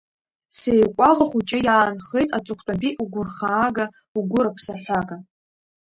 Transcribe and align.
Сеикәаӷа 0.57 1.25
хәыҷы, 1.29 1.57
иаанхеит 1.65 2.29
аҵыхәтәантәи 2.37 2.97
угәырхаага, 3.03 3.85
угәырыԥсаҳәага. 4.17 5.17